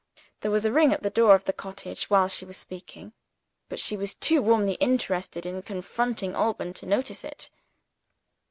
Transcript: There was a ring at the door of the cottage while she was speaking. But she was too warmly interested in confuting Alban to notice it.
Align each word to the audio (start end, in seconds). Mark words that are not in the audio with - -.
There 0.39 0.49
was 0.49 0.65
a 0.65 0.71
ring 0.71 0.91
at 0.91 1.03
the 1.03 1.11
door 1.11 1.35
of 1.35 1.43
the 1.45 1.53
cottage 1.53 2.09
while 2.09 2.27
she 2.27 2.43
was 2.43 2.57
speaking. 2.57 3.13
But 3.69 3.77
she 3.77 3.95
was 3.95 4.15
too 4.15 4.41
warmly 4.41 4.73
interested 4.81 5.45
in 5.45 5.61
confuting 5.61 6.33
Alban 6.35 6.73
to 6.73 6.87
notice 6.87 7.23
it. 7.23 7.51